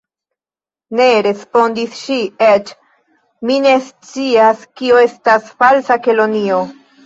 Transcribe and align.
"Ne," 0.99 1.09
respondis 1.27 1.99
ŝi, 1.99 2.17
"eĉ 2.47 2.73
mi 3.51 3.61
ne 3.69 3.77
scias 3.93 4.67
kio 4.83 5.07
estas 5.07 5.57
Falsa 5.63 6.03
Kelonio." 6.11 6.69